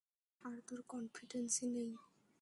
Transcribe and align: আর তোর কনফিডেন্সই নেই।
আর 0.41 0.57
তোর 0.67 0.79
কনফিডেন্সই 0.87 1.67
নেই। 1.67 1.91